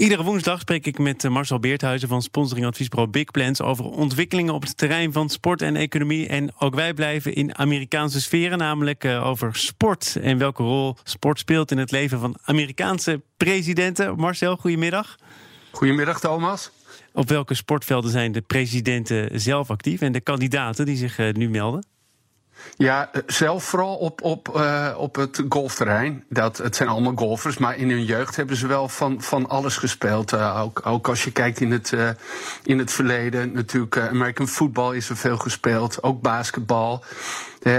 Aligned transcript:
Iedere 0.00 0.22
woensdag 0.22 0.60
spreek 0.60 0.86
ik 0.86 0.98
met 0.98 1.24
eh, 1.24 1.30
Marcel 1.30 1.58
Beerthuizen 1.58 2.08
van 2.08 2.22
sponsoringadviesbureau 2.22 3.10
Big 3.10 3.30
Plans 3.30 3.60
over 3.60 3.84
ontwikkelingen 3.84 4.54
op 4.54 4.62
het 4.62 4.76
terrein 4.76 5.12
van 5.12 5.28
sport 5.28 5.62
en 5.62 5.76
economie. 5.76 6.28
En 6.28 6.52
ook 6.58 6.74
wij 6.74 6.94
blijven 6.94 7.34
in 7.34 7.58
Amerikaanse 7.58 8.20
sferen, 8.20 8.58
namelijk 8.58 9.04
eh, 9.04 9.26
over 9.26 9.56
sport 9.56 10.16
en 10.22 10.38
welke 10.38 10.62
rol 10.62 10.96
sport 11.02 11.38
speelt 11.38 11.70
in 11.70 11.78
het 11.78 11.90
leven 11.90 12.20
van 12.20 12.36
Amerikaanse 12.42 13.22
presidenten. 13.36 14.16
Marcel, 14.16 14.56
goedemiddag. 14.56 15.16
Goedemiddag, 15.70 16.20
Thomas. 16.20 16.70
Op 17.12 17.28
welke 17.28 17.54
sportvelden 17.54 18.10
zijn 18.10 18.32
de 18.32 18.40
presidenten 18.40 19.40
zelf 19.40 19.70
actief 19.70 20.00
en 20.00 20.12
de 20.12 20.20
kandidaten 20.20 20.86
die 20.86 20.96
zich 20.96 21.18
eh, 21.18 21.32
nu 21.32 21.48
melden? 21.48 21.86
Ja, 22.76 23.08
eh, 23.12 23.22
zelf 23.26 23.64
vooral 23.64 23.96
op, 23.96 24.22
op, 24.22 24.52
uh, 24.56 24.94
op 24.96 25.14
het 25.16 25.42
golfterrein. 25.48 26.24
Dat, 26.28 26.58
het 26.58 26.76
zijn 26.76 26.88
allemaal 26.88 27.12
golfers, 27.16 27.58
maar 27.58 27.76
in 27.76 27.90
hun 27.90 28.04
jeugd 28.04 28.36
hebben 28.36 28.56
ze 28.56 28.66
wel 28.66 28.88
van, 28.88 29.22
van 29.22 29.48
alles 29.48 29.76
gespeeld. 29.76 30.32
Uh, 30.32 30.60
ook, 30.62 30.86
ook 30.86 31.08
als 31.08 31.24
je 31.24 31.32
kijkt 31.32 31.60
in 31.60 31.70
het, 31.72 31.92
uh, 31.92 32.08
in 32.64 32.78
het 32.78 32.92
verleden. 32.92 33.52
Natuurlijk, 33.52 33.98
American 33.98 34.48
football 34.48 34.96
is 34.96 35.08
er 35.08 35.16
veel 35.16 35.38
gespeeld. 35.38 36.02
Ook 36.02 36.20
basketbal. 36.20 37.04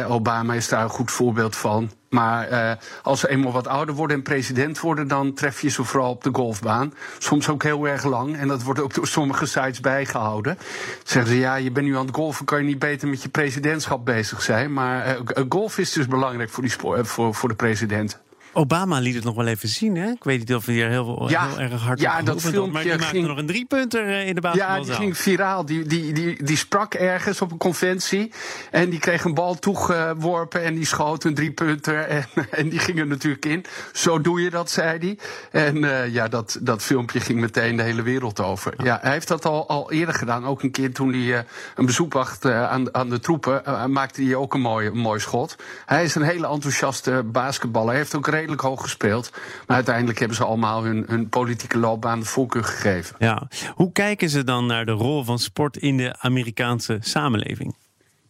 Obama 0.08 0.54
is 0.54 0.68
daar 0.68 0.84
een 0.84 0.90
goed 0.90 1.12
voorbeeld 1.12 1.56
van. 1.56 1.92
Maar 2.12 2.52
uh, 2.52 2.72
als 3.04 3.20
ze 3.20 3.30
eenmaal 3.30 3.52
wat 3.52 3.68
ouder 3.68 3.96
worden 3.96 4.18
en 4.18 4.24
president 4.24 4.80
worden, 4.80 5.08
dan 5.08 5.34
tref 5.34 5.62
je 5.62 5.70
ze 5.70 5.84
vooral 5.84 6.12
op 6.12 6.24
de 6.24 6.30
golfbaan. 6.34 6.94
Soms 7.18 7.50
ook 7.50 7.64
heel 7.64 7.88
erg 7.88 8.04
lang. 8.04 8.38
En 8.38 8.48
dat 8.48 8.64
wordt 8.64 8.80
ook 8.80 8.94
door 8.94 9.08
sommige 9.08 9.46
sites 9.46 9.80
bijgehouden. 9.80 10.58
Zeggen 11.04 11.32
ze, 11.32 11.40
ja, 11.40 11.56
je 11.56 11.72
bent 11.72 11.86
nu 11.86 11.98
aan 11.98 12.06
het 12.06 12.16
golfen, 12.16 12.46
kan 12.46 12.58
je 12.58 12.66
niet 12.66 12.80
beter 12.80 13.08
met 13.08 13.24
je 13.24 13.30
presidentschap 13.30 14.06
bezig 14.06 14.42
zijn. 14.42 14.74
Maar 14.74 15.18
uh, 15.18 15.44
golf 15.50 15.78
is 15.78 15.92
dus 15.92 16.08
belangrijk 16.08 16.50
voor, 16.50 16.64
die 16.64 16.76
voor, 17.02 17.36
voor 17.36 17.50
de 17.50 17.56
president. 17.56 18.20
Obama 18.54 19.00
liet 19.00 19.16
het 19.16 19.24
nog 19.24 19.36
wel 19.36 19.48
even 19.48 19.70
zien, 19.70 19.96
hè? 19.96 20.10
Ik 20.12 20.24
weet 20.24 20.40
niet 20.40 20.54
of 20.54 20.66
hij 20.66 20.82
er 20.84 20.90
heel, 20.90 21.30
ja, 21.30 21.48
heel 21.48 21.60
erg 21.60 21.82
hard 21.82 22.00
ja, 22.00 22.20
op 22.20 22.26
dat 22.26 22.42
filmpje 22.42 22.72
Maar 22.72 22.82
die 22.82 22.92
maakte 22.92 23.06
ging, 23.06 23.28
nog 23.28 23.38
een 23.38 23.46
driepunter 23.46 24.08
eh, 24.08 24.28
in 24.28 24.36
de 24.36 24.42
basketbalzaal. 24.42 24.80
Ja, 24.80 24.86
die 24.86 24.94
ging 24.94 25.18
viraal. 25.18 25.66
Die, 25.66 25.84
die, 25.84 26.14
die, 26.14 26.44
die 26.44 26.58
sprak 26.58 26.94
ergens 26.94 27.42
op 27.42 27.52
een 27.52 27.58
conventie. 27.58 28.32
En 28.72 28.90
die 28.90 29.00
kreeg 29.00 29.24
een 29.24 29.34
bal 29.34 29.56
toegeworpen 29.56 30.64
en 30.64 30.76
die 30.76 30.86
schoot 30.86 31.24
een 31.24 31.34
driepunter. 31.34 32.00
En, 32.12 32.26
en 32.52 32.70
die 32.70 32.80
ging 32.80 33.00
er 33.00 33.08
natuurlijk 33.08 33.46
in. 33.46 33.66
Zo 33.94 34.22
doe 34.22 34.42
je 34.42 34.50
dat, 34.50 34.72
zei 34.72 34.98
hij. 34.98 35.18
En 35.52 35.78
uh, 35.78 36.14
ja, 36.14 36.28
dat, 36.28 36.58
dat 36.62 36.84
filmpje 36.84 37.20
ging 37.20 37.40
meteen 37.40 37.76
de 37.76 37.84
hele 37.84 38.02
wereld 38.02 38.40
over. 38.40 38.74
Ja, 38.84 39.00
hij 39.02 39.12
heeft 39.12 39.28
dat 39.28 39.46
al, 39.46 39.68
al 39.68 39.92
eerder 39.92 40.16
gedaan. 40.16 40.46
Ook 40.46 40.64
een 40.64 40.72
keer 40.72 40.94
toen 40.94 41.10
hij 41.10 41.22
uh, 41.22 41.40
een 41.76 41.86
bezoek 41.86 42.10
bracht 42.10 42.46
uh, 42.46 42.70
aan, 42.70 42.96
aan 42.96 43.10
de 43.10 43.20
troepen. 43.20 43.92
maakte 43.92 44.24
hij 44.24 44.36
ook 44.36 44.54
een 44.54 44.62
mooi, 44.62 44.88
een 44.88 44.98
mooi 44.98 45.20
schot. 45.20 45.56
Hij 45.86 46.04
is 46.04 46.16
een 46.16 46.22
hele 46.22 46.48
enthousiaste 46.48 47.24
basketballer. 47.26 47.90
Hij 47.90 47.98
heeft 47.98 48.16
ook 48.16 48.28
redelijk 48.42 48.62
hoog 48.62 48.82
gespeeld. 48.82 49.32
Maar 49.68 49.76
uiteindelijk 49.76 50.20
hebben 50.20 50.38
ze 50.38 50.44
allemaal 50.46 50.84
hun, 50.84 51.04
hun 51.08 51.30
politieke 51.30 51.78
loopbaan 51.78 52.20
de 52.20 52.26
voorkeur 52.26 52.64
gegeven. 52.64 53.16
Ja. 53.20 53.48
Hoe 53.74 53.92
kijken 53.92 54.30
ze 54.30 54.44
dan 54.44 54.66
naar 54.66 54.86
de 54.86 54.92
rol 54.92 55.24
van 55.24 55.40
sport 55.40 55.78
in 55.78 55.98
de 55.98 56.16
Amerikaanse 56.20 56.98
samenleving? 57.00 57.76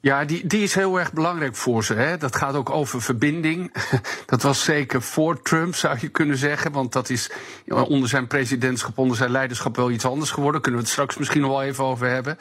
Ja, 0.02 0.26
die, 0.26 0.48
die 0.48 0.64
is 0.64 0.76
heel 0.76 1.00
erg 1.00 1.14
belangrijk 1.14 1.56
voor 1.56 1.84
ze. 1.84 1.94
Hè. 1.94 2.18
Dat 2.18 2.36
gaat 2.36 2.56
ook 2.56 2.70
over 2.70 3.02
verbinding. 3.02 3.74
Dat 4.26 4.42
was 4.42 4.64
zeker 4.64 5.02
voor 5.02 5.42
Trump, 5.42 5.76
zou 5.76 5.98
je 6.00 6.08
kunnen 6.08 6.38
zeggen. 6.38 6.72
Want 6.72 6.94
dat 6.94 7.10
is 7.10 7.32
onder 7.68 8.10
zijn 8.10 8.28
presidentschap, 8.28 8.98
onder 8.98 9.18
zijn 9.18 9.32
leiderschap 9.32 9.76
wel 9.76 9.92
iets 9.92 10.06
anders 10.06 10.32
geworden. 10.32 10.61
Kunnen 10.61 10.80
we 10.80 10.86
het 10.86 10.95
straks 10.95 11.17
misschien 11.17 11.42
nog 11.42 11.50
wel 11.50 11.64
even 11.64 11.84
over 11.84 12.08
hebben. 12.08 12.38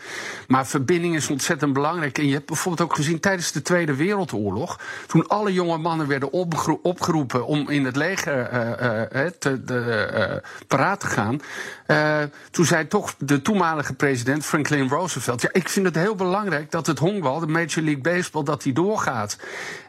Maar 0.48 0.66
verbinding 0.66 1.14
is 1.16 1.28
ontzettend 1.28 1.72
belangrijk. 1.72 2.18
En 2.18 2.26
je 2.26 2.32
hebt 2.32 2.46
bijvoorbeeld 2.46 2.88
ook 2.88 2.96
gezien 2.96 3.20
tijdens 3.20 3.52
de 3.52 3.62
Tweede 3.62 3.94
Wereldoorlog. 3.94 4.80
Toen 5.06 5.26
alle 5.26 5.52
jonge 5.52 5.78
mannen 5.78 6.06
werden 6.06 6.32
opgeroepen 6.82 7.46
om 7.46 7.68
in 7.68 7.84
het 7.84 7.96
leger 7.96 8.52
uh, 8.52 9.22
uh, 9.22 9.30
te, 9.38 9.64
de, 9.64 10.42
paraat 10.66 11.00
te 11.00 11.06
gaan. 11.06 11.40
toen 12.50 12.64
zei 12.64 12.88
toch 12.88 13.14
de 13.18 13.42
toenmalige 13.42 13.94
president 13.94 14.44
Franklin 14.44 14.88
Roosevelt. 14.88 15.42
Ja, 15.42 15.48
ik 15.52 15.68
vind 15.68 15.86
het 15.86 15.94
heel 15.94 16.14
belangrijk 16.14 16.70
dat 16.70 16.86
het 16.86 16.98
honkbal 16.98 17.40
Major 17.50 17.82
League 17.82 18.02
Baseball, 18.02 18.44
dat 18.44 18.62
die 18.62 18.72
doorgaat. 18.72 19.36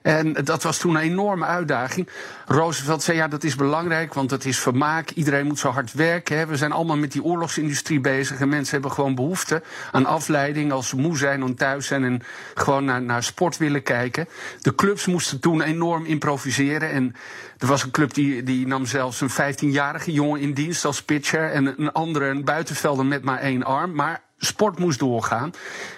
En 0.01 0.33
dat 0.33 0.63
was 0.63 0.77
toen 0.77 0.95
een 0.95 1.01
enorme 1.01 1.45
uitdaging. 1.45 2.09
Roosevelt 2.45 3.03
zei, 3.03 3.17
ja, 3.17 3.27
dat 3.27 3.43
is 3.43 3.55
belangrijk, 3.55 4.13
want 4.13 4.31
het 4.31 4.45
is 4.45 4.59
vermaak. 4.59 5.09
Iedereen 5.09 5.45
moet 5.45 5.59
zo 5.59 5.69
hard 5.69 5.93
werken. 5.93 6.37
Hè. 6.37 6.45
We 6.45 6.57
zijn 6.57 6.71
allemaal 6.71 6.97
met 6.97 7.11
die 7.11 7.23
oorlogsindustrie 7.23 7.99
bezig. 7.99 8.39
En 8.39 8.49
mensen 8.49 8.73
hebben 8.73 8.91
gewoon 8.91 9.15
behoefte 9.15 9.61
aan 9.91 10.05
afleiding 10.05 10.71
als 10.71 10.87
ze 10.87 10.95
moe 10.95 11.17
zijn 11.17 11.41
en 11.41 11.55
thuis 11.55 11.87
zijn... 11.87 12.03
en 12.03 12.21
gewoon 12.53 12.85
naar, 12.85 13.01
naar 13.01 13.23
sport 13.23 13.57
willen 13.57 13.83
kijken. 13.83 14.27
De 14.61 14.75
clubs 14.75 15.05
moesten 15.05 15.39
toen 15.39 15.61
enorm 15.61 16.05
improviseren. 16.05 16.91
En 16.91 17.15
er 17.57 17.67
was 17.67 17.83
een 17.83 17.91
club 17.91 18.13
die, 18.13 18.43
die 18.43 18.67
nam 18.67 18.85
zelfs 18.85 19.21
een 19.21 19.31
15-jarige 19.31 20.11
jongen 20.11 20.41
in 20.41 20.53
dienst 20.53 20.85
als 20.85 21.03
pitcher... 21.03 21.51
en 21.51 21.65
een 21.65 21.91
andere, 21.91 22.25
een 22.25 22.43
buitenvelder 22.43 23.05
met 23.05 23.23
maar 23.23 23.39
één 23.39 23.63
arm. 23.63 23.93
Maar 23.93 24.21
sport 24.45 24.79
moest 24.79 24.99
doorgaan. 24.99 25.51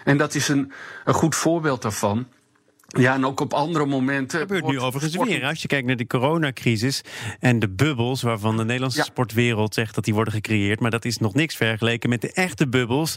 En 0.03 0.17
dat 0.17 0.35
is 0.35 0.47
een, 0.47 0.71
een 1.03 1.13
goed 1.13 1.35
voorbeeld 1.35 1.81
daarvan. 1.81 2.27
Ja, 2.87 3.13
en 3.13 3.25
ook 3.25 3.39
op 3.39 3.53
andere 3.53 3.85
momenten. 3.85 4.39
Dat 4.39 4.47
gebeurt 4.47 4.71
nu 4.71 4.79
overigens 4.79 5.13
sport... 5.13 5.29
weer. 5.29 5.45
Als 5.45 5.61
je 5.61 5.67
kijkt 5.67 5.87
naar 5.87 5.95
de 5.95 6.07
coronacrisis 6.07 7.01
en 7.39 7.59
de 7.59 7.69
bubbels, 7.69 8.21
waarvan 8.21 8.57
de 8.57 8.63
Nederlandse 8.63 8.97
ja. 8.97 9.03
sportwereld 9.03 9.73
zegt 9.73 9.95
dat 9.95 10.03
die 10.03 10.13
worden 10.13 10.33
gecreëerd. 10.33 10.79
Maar 10.79 10.91
dat 10.91 11.05
is 11.05 11.17
nog 11.17 11.33
niks 11.33 11.55
vergeleken 11.55 12.09
met 12.09 12.21
de 12.21 12.31
echte 12.33 12.67
bubbels 12.67 13.15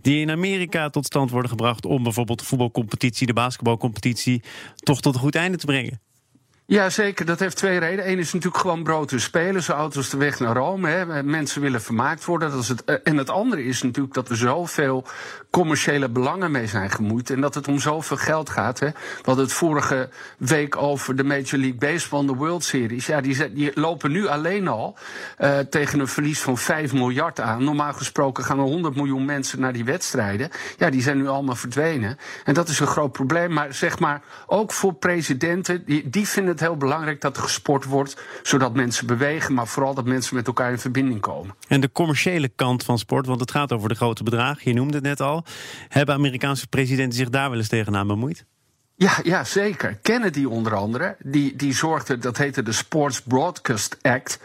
die 0.00 0.20
in 0.20 0.30
Amerika 0.30 0.88
tot 0.88 1.06
stand 1.06 1.30
worden 1.30 1.50
gebracht. 1.50 1.86
om 1.86 2.02
bijvoorbeeld 2.02 2.38
de 2.38 2.44
voetbalcompetitie, 2.44 3.26
de 3.26 3.32
basketbalcompetitie. 3.32 4.42
toch 4.76 5.00
tot 5.00 5.14
een 5.14 5.20
goed 5.20 5.34
einde 5.34 5.58
te 5.58 5.66
brengen. 5.66 6.00
Ja, 6.70 6.90
zeker. 6.90 7.26
Dat 7.26 7.38
heeft 7.38 7.56
twee 7.56 7.78
redenen. 7.78 8.10
Eén 8.10 8.18
is 8.18 8.32
natuurlijk 8.32 8.62
gewoon 8.62 8.82
brood 8.82 9.08
te 9.08 9.18
spelen. 9.18 9.62
Zo 9.62 9.72
auto's 9.72 10.10
de 10.10 10.16
weg 10.16 10.38
naar 10.38 10.56
Rome. 10.56 10.88
Hè. 10.88 11.22
Mensen 11.22 11.60
willen 11.60 11.82
vermaakt 11.82 12.24
worden. 12.24 12.50
Dat 12.50 12.62
is 12.62 12.68
het. 12.68 13.02
En 13.02 13.16
het 13.16 13.30
andere 13.30 13.64
is 13.64 13.82
natuurlijk 13.82 14.14
dat 14.14 14.28
er 14.28 14.36
zoveel 14.36 15.06
commerciële 15.50 16.08
belangen 16.08 16.50
mee 16.50 16.66
zijn 16.66 16.90
gemoeid. 16.90 17.30
En 17.30 17.40
dat 17.40 17.54
het 17.54 17.68
om 17.68 17.78
zoveel 17.78 18.16
geld 18.16 18.50
gaat. 18.50 18.78
Hè. 18.78 18.88
Het 19.24 19.52
vorige 19.52 20.08
week 20.38 20.76
over 20.76 21.16
de 21.16 21.24
Major 21.24 21.58
League 21.58 21.78
Baseball, 21.78 22.26
de 22.26 22.34
World 22.34 22.64
Series. 22.64 23.06
Ja, 23.06 23.20
die, 23.20 23.70
lopen 23.74 24.10
nu 24.10 24.26
alleen 24.26 24.68
al 24.68 24.96
uh, 25.38 25.58
tegen 25.58 26.00
een 26.00 26.08
verlies 26.08 26.40
van 26.40 26.58
5 26.58 26.92
miljard 26.92 27.40
aan. 27.40 27.64
Normaal 27.64 27.92
gesproken 27.92 28.44
gaan 28.44 28.58
er 28.58 28.64
100 28.64 28.94
miljoen 28.94 29.24
mensen 29.24 29.60
naar 29.60 29.72
die 29.72 29.84
wedstrijden. 29.84 30.50
Ja, 30.76 30.90
die 30.90 31.02
zijn 31.02 31.16
nu 31.16 31.28
allemaal 31.28 31.54
verdwenen. 31.54 32.18
En 32.44 32.54
dat 32.54 32.68
is 32.68 32.80
een 32.80 32.86
groot 32.86 33.12
probleem. 33.12 33.52
Maar 33.52 33.74
zeg 33.74 33.98
maar, 33.98 34.22
ook 34.46 34.72
voor 34.72 34.94
presidenten, 34.94 35.84
die, 35.84 36.10
die 36.10 36.28
vinden 36.28 36.57
heel 36.60 36.76
belangrijk 36.76 37.20
dat 37.20 37.36
er 37.36 37.42
gesport 37.42 37.84
wordt, 37.84 38.16
zodat 38.42 38.74
mensen 38.74 39.06
bewegen, 39.06 39.54
maar 39.54 39.66
vooral 39.66 39.94
dat 39.94 40.04
mensen 40.04 40.36
met 40.36 40.46
elkaar 40.46 40.70
in 40.70 40.78
verbinding 40.78 41.20
komen. 41.20 41.54
En 41.68 41.80
de 41.80 41.92
commerciële 41.92 42.48
kant 42.48 42.84
van 42.84 42.98
sport, 42.98 43.26
want 43.26 43.40
het 43.40 43.50
gaat 43.50 43.72
over 43.72 43.88
de 43.88 43.94
grote 43.94 44.22
bedragen, 44.22 44.62
je 44.64 44.74
noemde 44.74 44.94
het 44.94 45.04
net 45.04 45.20
al. 45.20 45.44
Hebben 45.88 46.14
Amerikaanse 46.14 46.66
presidenten 46.66 47.18
zich 47.18 47.28
daar 47.28 47.50
wel 47.50 47.58
eens 47.58 47.68
tegenaan 47.68 48.06
bemoeid? 48.06 48.44
Ja, 49.00 49.12
ja, 49.22 49.44
zeker. 49.44 49.98
Kennedy 50.02 50.44
onder 50.44 50.74
andere, 50.74 51.16
die, 51.22 51.56
die 51.56 51.74
zorgde, 51.74 52.18
dat 52.18 52.36
heette 52.36 52.62
de 52.62 52.72
Sports 52.72 53.22
Broadcast 53.22 53.96
Act, 54.02 54.38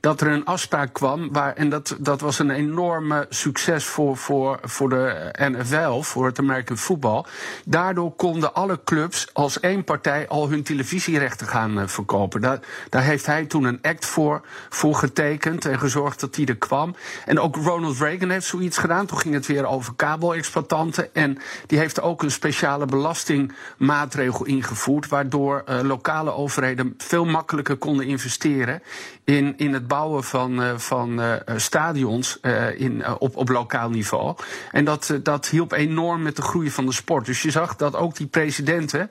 dat 0.00 0.20
er 0.20 0.28
een 0.28 0.44
afspraak 0.44 0.92
kwam, 0.92 1.32
waar, 1.32 1.54
en 1.54 1.68
dat, 1.68 1.96
dat 1.98 2.20
was 2.20 2.38
een 2.38 2.50
enorme 2.50 3.26
succes 3.28 3.84
voor, 3.84 4.16
voor, 4.16 4.58
voor 4.62 4.88
de 4.88 5.34
NFL, 5.36 6.00
voor 6.00 6.26
het 6.26 6.38
American 6.38 6.76
Football. 6.76 7.24
Daardoor 7.64 8.12
konden 8.12 8.54
alle 8.54 8.80
clubs 8.84 9.28
als 9.32 9.60
één 9.60 9.84
partij 9.84 10.28
al 10.28 10.48
hun 10.48 10.62
televisierechten 10.62 11.46
gaan 11.46 11.78
uh, 11.78 11.86
verkopen. 11.86 12.40
Daar, 12.40 12.60
daar 12.88 13.02
heeft 13.02 13.26
hij 13.26 13.44
toen 13.44 13.64
een 13.64 13.78
act 13.82 14.06
voor, 14.06 14.42
voor 14.68 14.94
getekend 14.94 15.64
en 15.64 15.78
gezorgd 15.78 16.20
dat 16.20 16.34
die 16.34 16.46
er 16.46 16.56
kwam. 16.56 16.94
En 17.26 17.40
ook 17.40 17.56
Ronald 17.56 17.98
Reagan 17.98 18.30
heeft 18.30 18.46
zoiets 18.46 18.78
gedaan. 18.78 19.06
Toen 19.06 19.18
ging 19.18 19.34
het 19.34 19.46
weer 19.46 19.66
over 19.66 19.94
kabelexploitanten. 19.94 21.14
En 21.14 21.38
die 21.66 21.78
heeft 21.78 22.00
ook 22.00 22.22
een 22.22 22.30
speciale 22.30 22.86
belasting 22.86 23.52
maatregel 24.00 24.46
ingevoerd, 24.46 25.08
waardoor 25.08 25.64
uh, 25.68 25.80
lokale 25.82 26.32
overheden 26.32 26.94
veel 26.98 27.24
makkelijker 27.24 27.76
konden 27.76 28.06
investeren 28.06 28.82
in, 29.24 29.54
in 29.56 29.72
het 29.72 29.88
bouwen 29.88 30.24
van, 30.24 30.62
uh, 30.62 30.78
van 30.78 31.20
uh, 31.20 31.34
stadions 31.56 32.40
in, 32.76 33.18
op, 33.18 33.36
op 33.36 33.48
lokaal 33.48 33.90
niveau. 33.90 34.36
En 34.72 34.84
dat, 34.84 35.18
dat 35.22 35.48
hielp 35.48 35.72
enorm 35.72 36.22
met 36.22 36.36
de 36.36 36.42
groei 36.42 36.70
van 36.70 36.86
de 36.86 36.92
sport. 36.92 37.26
Dus 37.26 37.42
je 37.42 37.50
zag 37.50 37.76
dat 37.76 37.96
ook 37.96 38.16
die 38.16 38.26
presidenten 38.26 39.10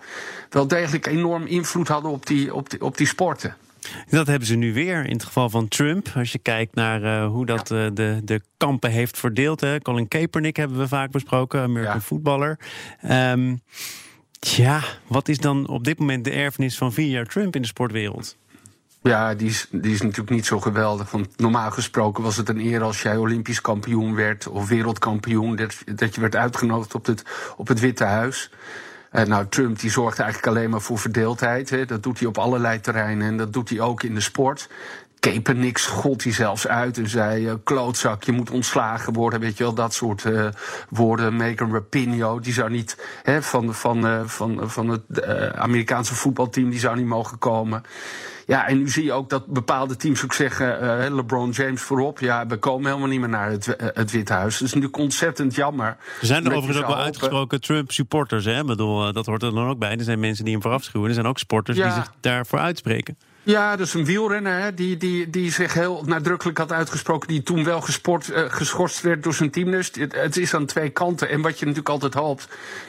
wel 0.50 0.68
degelijk 0.68 1.08
enorm 1.08 1.46
invloed 1.46 1.88
hadden 1.88 2.12
op 2.12 2.26
die, 2.26 2.54
op 2.54 2.70
die, 2.70 2.82
op 2.82 2.98
die 2.98 3.08
sporten. 3.08 3.56
Dat 4.10 4.28
hebben 4.28 4.48
ze 4.48 4.56
nu 4.56 4.74
weer 4.74 5.06
in 5.06 5.14
het 5.14 5.24
geval 5.24 5.50
van 5.50 5.68
Trump. 5.68 6.08
Als 6.16 6.32
je 6.32 6.40
kijkt 6.40 6.76
naar 6.76 7.02
uh, 7.02 7.28
hoe 7.28 7.46
dat 7.46 7.72
uh, 7.72 7.88
de, 7.94 8.22
de 8.24 8.42
kampen 8.58 8.92
heeft 8.92 9.18
verdeeld. 9.20 9.62
Hè. 9.62 9.80
Colin 9.80 10.08
Kaepernick 10.08 10.56
hebben 10.56 10.78
we 10.78 10.88
vaak 10.88 11.12
besproken, 11.12 11.62
American 11.62 11.96
ja. 11.96 12.02
voetballer. 12.02 12.60
Um, 13.06 13.62
Tja, 14.40 14.84
wat 15.08 15.28
is 15.28 15.38
dan 15.38 15.68
op 15.68 15.84
dit 15.84 16.00
moment 16.00 16.24
de 16.24 16.32
erfenis 16.32 16.78
van 16.78 16.94
vier 16.94 17.10
jaar 17.10 17.26
Trump 17.26 17.56
in 17.56 17.62
de 17.62 17.68
sportwereld? 17.68 18.38
Ja, 19.02 19.34
die 19.34 19.50
is, 19.50 19.68
die 19.72 19.94
is 19.94 20.02
natuurlijk 20.02 20.30
niet 20.30 20.46
zo 20.46 20.60
geweldig. 20.60 21.12
Want 21.12 21.38
normaal 21.38 21.72
gesproken 21.72 22.24
was 22.24 22.38
het 22.38 22.50
een 22.50 22.60
eer 22.60 22.82
als 22.82 23.02
jij 23.02 23.18
Olympisch 23.18 23.62
kampioen 23.62 24.16
werd 24.16 24.48
of 24.48 24.68
wereldkampioen. 24.68 25.56
Dat, 25.56 25.76
dat 25.96 26.16
je 26.16 26.22
werd 26.22 26.36
uitgenodigd 26.36 26.96
op 26.96 27.06
het, 27.06 27.24
op 27.58 27.68
het 27.68 27.80
Witte 27.80 28.04
Huis. 28.04 28.52
Uh, 29.12 29.24
nou, 29.24 29.46
Trump 29.50 29.80
die 29.80 29.90
zorgt 29.90 30.20
eigenlijk 30.20 30.56
alleen 30.56 30.70
maar 30.70 30.82
voor 30.82 31.00
verdeeldheid. 31.00 31.70
Hè. 31.70 31.86
Dat 31.86 32.04
doet 32.04 32.20
hij 32.20 32.28
op 32.28 32.38
allerlei 32.38 32.80
terreinen 32.80 33.28
en 33.28 33.38
dat 33.38 33.54
doet 33.54 33.70
hij 33.70 33.80
ook 33.80 34.04
in 34.04 34.16
de 34.16 34.22
sport. 34.22 34.70
Niks 35.56 35.86
gold 35.86 36.24
hij 36.24 36.34
zelfs 36.34 36.68
uit 36.68 36.98
en 36.98 37.10
zei: 37.10 37.46
uh, 37.46 37.54
klootzak, 37.64 38.24
je 38.24 38.32
moet 38.32 38.50
ontslagen 38.50 39.14
worden. 39.14 39.40
Weet 39.40 39.58
je 39.58 39.64
wel, 39.64 39.74
dat 39.74 39.94
soort 39.94 40.24
uh, 40.24 40.48
woorden. 40.90 41.36
Megan 41.36 41.74
Rapinoe, 41.74 42.42
die 42.42 42.54
zou 42.54 42.70
niet 42.70 42.98
hè, 43.24 43.42
van, 43.42 43.74
van, 43.74 44.30
van, 44.30 44.70
van 44.70 44.90
het 44.90 45.26
Amerikaanse 45.56 46.16
voetbalteam, 46.16 46.70
die 46.70 46.80
zou 46.80 46.96
niet 46.96 47.06
mogen 47.06 47.38
komen. 47.38 47.84
Ja, 48.46 48.68
en 48.68 48.78
nu 48.78 48.90
zie 48.90 49.04
je 49.04 49.14
ook 49.14 49.30
dat 49.30 49.46
bepaalde 49.46 49.96
teams 49.96 50.24
ook 50.24 50.34
zeggen, 50.34 51.16
LeBron 51.16 51.50
James 51.50 51.82
voorop, 51.82 52.20
ja, 52.20 52.48
we 52.48 52.58
komen 52.58 52.88
helemaal 52.88 53.10
niet 53.10 53.20
meer 53.20 53.30
naar 53.30 53.50
het, 53.50 53.76
het 53.78 54.12
Witte 54.12 54.34
Huis. 54.34 54.54
Dat 54.58 54.68
is 54.68 54.74
natuurlijk 54.74 55.02
ontzettend 55.02 55.56
jammer. 55.56 55.98
Er 56.22 56.26
zijn 56.26 56.46
er 56.46 56.54
overigens 56.54 56.84
ook 56.86 56.92
wel 56.92 57.04
uitgesproken 57.04 57.62
Trump-supporters, 57.62 58.46
hè? 58.46 58.60
Ik 58.60 58.66
bedoel, 58.66 59.14
dat 59.14 59.26
hoort 59.26 59.44
er 59.44 59.54
dan 59.54 59.68
ook 59.68 59.80
bij. 59.80 59.98
Er 59.98 60.04
zijn 60.04 60.20
mensen 60.20 60.44
die 60.44 60.54
hem 60.54 60.62
vooraf 60.62 60.84
schuwen. 60.84 61.08
Er 61.08 61.14
zijn 61.14 61.28
ook 61.28 61.40
sporters 61.40 61.78
ja. 61.78 61.84
die 61.84 61.94
zich 61.94 62.12
daarvoor 62.20 62.60
uitspreken. 62.60 63.18
Ja, 63.44 63.76
dus 63.76 63.94
een 63.94 64.06
wielrenner 64.06 64.62
hè, 64.62 64.74
die, 64.74 64.98
die, 64.98 65.30
die 65.30 65.52
zich 65.52 65.74
heel 65.74 66.04
nadrukkelijk 66.06 66.58
had 66.58 66.72
uitgesproken. 66.72 67.28
Die 67.28 67.44
toen 67.44 67.64
wel 67.64 67.82
gesport, 67.82 68.30
uh, 68.30 68.44
geschorst 68.48 69.02
werd 69.02 69.24
door 69.24 69.34
zijn 69.34 69.52
team. 69.52 69.74
Het, 69.74 70.38
is 70.38 70.54
aan 70.54 70.66
twee 70.66 70.90
kanten. 70.90 71.30
En 71.30 71.42
wat 71.42 71.60
je 71.60 71.66
natuurlijk 71.66 71.90
altijd 71.90 72.14
hoopt, 72.14 72.48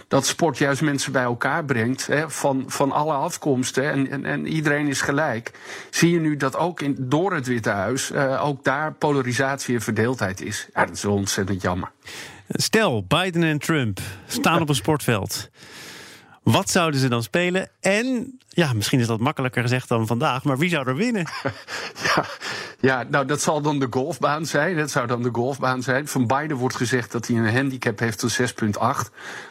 dat 0.08 0.26
sport 0.26 0.58
juist 0.58 0.82
mensen 0.82 1.12
bij 1.12 1.22
elkaar 1.22 1.64
brengt. 1.64 2.06
Hè, 2.06 2.30
van, 2.30 2.64
van 2.66 2.92
alle 2.92 3.12
afkomsten. 3.12 3.90
En, 3.90 4.10
en, 4.10 4.24
en, 4.24 4.46
iedereen 4.46 4.86
is 4.86 5.00
gelijk. 5.00 5.50
Zie 5.90 6.10
je 6.10 6.20
nu 6.20 6.36
dat 6.36 6.56
ook 6.56 6.80
in, 6.80 6.96
door 6.98 7.32
het 7.32 7.46
Witte 7.46 7.70
Huis. 7.70 8.10
Uh, 8.10 8.44
ook 8.44 8.64
daar 8.64 8.92
polarisatie 8.92 9.74
en 9.74 9.80
verdeeldheid 9.80 10.40
is. 10.40 10.68
Ja, 10.74 10.84
dat 10.86 10.94
is 10.94 11.04
ontzettend 11.04 11.62
jammer. 11.62 11.90
Stel, 12.48 13.04
Biden 13.04 13.42
en 13.42 13.58
Trump 13.58 14.00
staan 14.26 14.62
op 14.62 14.68
een 14.68 14.74
sportveld. 14.74 15.50
Wat 16.42 16.70
zouden 16.70 17.00
ze 17.00 17.08
dan 17.08 17.22
spelen? 17.22 17.68
En, 17.80 18.38
ja, 18.52 18.72
misschien 18.72 19.00
is 19.00 19.06
dat 19.06 19.20
makkelijker 19.20 19.62
gezegd 19.62 19.88
dan 19.88 20.06
vandaag, 20.06 20.44
maar 20.44 20.58
wie 20.58 20.70
zou 20.70 20.88
er 20.88 20.96
winnen? 20.96 21.26
ja, 22.14 22.24
ja, 22.80 23.04
nou 23.10 23.26
dat 23.26 23.40
zal 23.40 23.60
dan 23.60 23.78
de 23.78 23.86
golfbaan 23.90 24.46
zijn. 24.46 24.76
Dat 24.76 24.90
zou 24.90 25.06
dan 25.06 25.22
de 25.22 25.28
golfbaan 25.32 25.82
zijn. 25.82 26.08
Van 26.08 26.26
Biden 26.26 26.56
wordt 26.56 26.76
gezegd 26.76 27.12
dat 27.12 27.26
hij 27.26 27.36
een 27.36 27.54
handicap 27.54 27.98
heeft 27.98 28.20
van 28.20 28.46
6,8. 28.48 28.78
Maar 28.78 29.04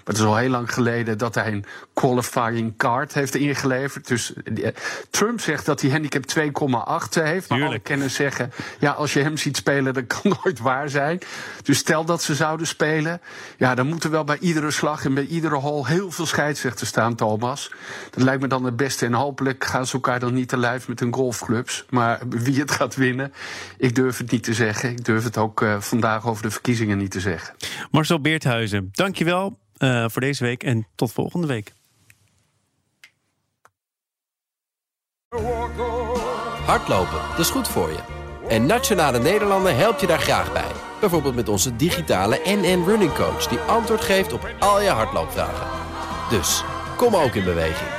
het 0.04 0.18
is 0.18 0.24
al 0.24 0.38
heel 0.38 0.50
lang 0.50 0.74
geleden 0.74 1.18
dat 1.18 1.36
hij 1.36 1.52
een 1.52 1.66
qualifying 1.94 2.78
card 2.78 3.14
heeft 3.14 3.36
ingeleverd. 3.36 4.08
Dus 4.08 4.34
eh, 4.34 4.68
Trump 5.10 5.40
zegt 5.40 5.66
dat 5.66 5.82
hij 5.82 5.92
handicap 5.92 6.24
2,8 6.38 7.24
heeft. 7.24 7.50
Maar 7.50 7.64
alle 7.64 7.80
kenners 7.80 8.14
zeggen, 8.14 8.52
ja, 8.80 8.92
als 8.92 9.14
je 9.14 9.22
hem 9.22 9.38
ziet 9.38 9.58
spelen, 9.58 9.94
dat 9.94 10.08
kan 10.08 10.22
nooit 10.44 10.60
waar 10.60 10.90
zijn. 10.90 11.20
Dus 11.64 11.78
stel 11.78 12.06
dat 12.06 12.24
ze 12.24 12.36
zouden 12.36 12.68
spelen, 12.68 13.22
ja, 13.58 13.76
dan 13.76 13.88
moeten 13.88 14.12
wel 14.12 14.24
bij 14.24 14.38
iedere 14.40 14.72
slag 14.72 15.06
en 15.06 15.14
bij 15.14 15.26
iedere 15.26 15.56
hole 15.56 15.88
heel 15.88 16.12
veel 16.12 16.26
scheidsrechters 16.26 16.90
staan, 16.90 17.16
Thomas. 17.16 17.72
Dat 18.10 18.24
lijkt 18.24 18.42
me 18.42 18.48
dan 18.48 18.64
het 18.64 18.76
beste. 18.76 18.88
En 18.98 19.14
hopelijk 19.14 19.64
gaan 19.64 19.86
ze 19.86 19.94
elkaar 19.94 20.20
dan 20.20 20.34
niet 20.34 20.48
te 20.48 20.58
lijf 20.58 20.88
met 20.88 21.00
hun 21.00 21.14
golfclubs. 21.14 21.86
Maar 21.90 22.20
wie 22.30 22.60
het 22.60 22.72
gaat 22.72 22.96
winnen, 22.96 23.34
ik 23.78 23.96
durf 23.96 24.18
het 24.18 24.32
niet 24.32 24.44
te 24.44 24.54
zeggen. 24.54 24.90
Ik 24.90 25.06
durf 25.06 25.24
het 25.24 25.38
ook 25.38 25.62
uh, 25.62 25.82
vandaag 25.82 26.28
over 26.28 26.44
de 26.44 26.52
verkiezingen 26.52 26.98
niet 26.98 27.12
te 27.12 27.20
zeggen. 27.20 27.56
Marcel 27.92 28.22
Beerthuizen, 28.22 28.90
dankjewel 28.92 29.58
uh, 29.78 30.06
voor 30.10 30.22
deze 30.22 30.44
week 30.44 30.64
en 30.64 30.88
tot 30.96 31.12
volgende 31.12 31.48
week. 31.48 31.72
Hardlopen, 36.66 37.20
dat 37.30 37.40
is 37.40 37.50
goed 37.50 37.68
voor 37.68 37.90
je. 37.90 38.00
En 38.48 38.66
Nationale 38.66 39.20
Nederlanden 39.20 39.78
helpt 39.78 40.02
je 40.02 40.08
daar 40.08 40.20
graag 40.20 40.54
bij. 40.54 40.72
Bijvoorbeeld 41.00 41.36
met 41.36 41.50
onze 41.50 41.76
digitale 41.76 42.42
NN 42.46 42.84
Running 42.86 43.14
Coach... 43.14 43.48
die 43.48 43.60
antwoord 43.60 44.02
geeft 44.02 44.34
op 44.34 44.50
al 44.60 44.82
je 44.82 44.90
hardloopvragen. 44.90 45.68
Dus, 46.30 46.64
kom 46.96 47.16
ook 47.16 47.36
in 47.36 47.44
beweging. 47.44 47.99